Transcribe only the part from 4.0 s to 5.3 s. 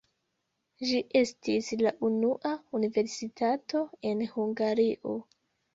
en Hungario.